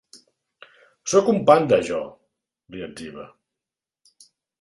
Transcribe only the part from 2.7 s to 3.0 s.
li